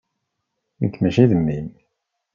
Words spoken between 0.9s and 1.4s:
mačči d